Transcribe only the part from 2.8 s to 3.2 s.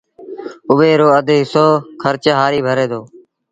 دو